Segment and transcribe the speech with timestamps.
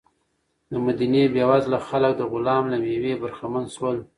[0.71, 3.97] د مدینې بېوزله خلک د غلام له مېوې برخمن شول.